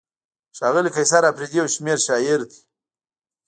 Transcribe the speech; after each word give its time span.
ښاغلی 0.57 0.89
قیصر 0.95 1.23
اپریدی 1.31 1.57
یو 1.59 1.67
شمېر 1.75 1.97
شاعر 2.05 2.39
دی. 2.49 2.59